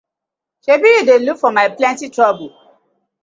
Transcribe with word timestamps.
Sebi 0.65 0.87
yu 0.95 1.01
dey 1.07 1.19
look 1.25 1.37
for 1.41 1.51
my 1.57 1.67
plenty 1.77 2.09
trouble. 2.15 2.51